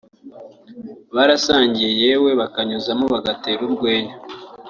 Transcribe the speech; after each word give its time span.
barasangira 1.15 1.91
yewe 2.01 2.29
bakanyuzamo 2.39 3.05
bagatera 3.13 3.61
urwenya 3.67 4.15